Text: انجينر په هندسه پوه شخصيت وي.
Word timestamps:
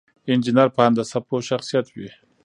انجينر 0.31 0.67
په 0.75 0.81
هندسه 0.85 1.17
پوه 1.27 1.39
شخصيت 1.49 1.85
وي. 1.95 2.09